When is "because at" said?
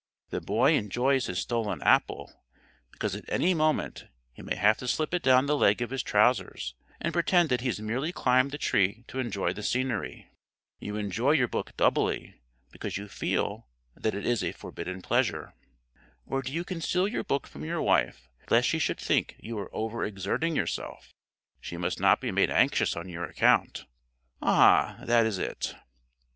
2.91-3.29